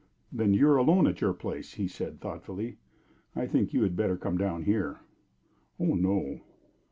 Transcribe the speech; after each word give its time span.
"Then 0.31 0.55
you 0.55 0.67
are 0.67 0.77
alone 0.77 1.05
at 1.05 1.21
your 1.21 1.31
place," 1.31 1.75
he 1.75 1.87
said, 1.87 2.19
thoughtfully. 2.19 2.77
"I 3.35 3.45
think 3.45 3.71
you 3.71 3.83
had 3.83 3.95
better 3.95 4.17
come 4.17 4.35
down 4.35 4.63
here." 4.63 5.01
"Oh 5.79 5.93
no!" 5.93 6.41